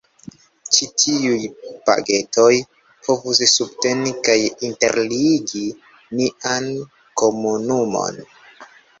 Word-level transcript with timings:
Ĉi 0.75 0.85
tiuj 0.99 1.39
“pagetoj” 1.89 2.53
povus 3.07 3.41
subteni 3.51 4.13
kaj 4.27 4.37
interligi 4.69 5.61
nian 6.21 6.71
komunumon. 7.23 8.19